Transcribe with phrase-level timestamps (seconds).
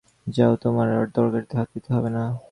[0.27, 2.23] যাও, তোমার আর তরকারিতে হাত দিতে হইবে না।